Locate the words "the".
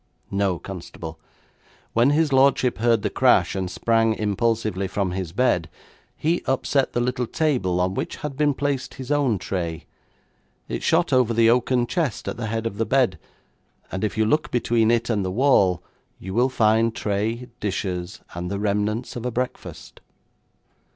3.03-3.09, 6.93-6.99, 11.35-11.51, 12.35-12.47, 12.79-12.83, 15.23-15.29, 18.49-18.57